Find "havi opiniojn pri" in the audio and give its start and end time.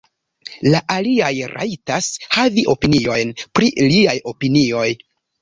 2.37-3.71